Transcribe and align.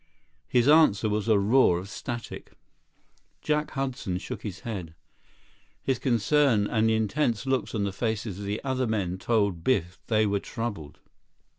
His 0.47 0.67
answer 0.67 1.07
was 1.07 1.27
a 1.27 1.37
roar 1.37 1.77
of 1.77 1.87
static. 1.87 2.53
Jack 3.43 3.69
Hudson 3.69 4.17
shook 4.17 4.41
his 4.41 4.61
head. 4.61 4.95
His 5.83 5.99
concern 5.99 6.65
and 6.65 6.89
the 6.89 6.95
intense 6.95 7.45
looks 7.45 7.75
on 7.75 7.83
the 7.83 7.93
faces 7.93 8.39
of 8.39 8.45
the 8.45 8.63
other 8.63 8.87
men 8.87 9.19
told 9.19 9.63
Biff 9.63 9.99
they 10.07 10.25
were 10.25 10.39
troubled. 10.39 10.97